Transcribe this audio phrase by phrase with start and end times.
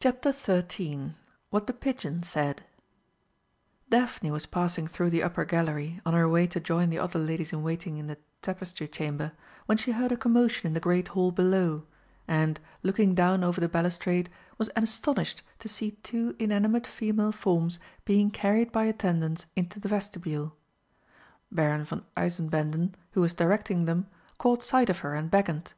[0.00, 1.14] CHAPTER XIII
[1.50, 2.64] WHAT THE PIGEON SAID
[3.88, 7.52] Daphne was passing through the upper gallery, on her way to join the other ladies
[7.52, 9.30] in waiting in the Tapestry Chamber,
[9.66, 11.84] when she heard a commotion in the great hall below,
[12.26, 14.28] and, looking down over the balustrade,
[14.58, 20.56] was astonished to see two inanimate female forms being carried by attendants into the vestibule.
[21.52, 25.74] Baron von Eisenbänden, who was directing them, caught sight of her and beckoned.